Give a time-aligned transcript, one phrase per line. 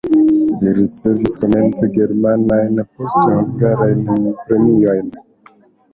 [0.61, 4.03] Li ricevis komence germanajn, poste hungarajn
[4.49, 5.13] premiojn.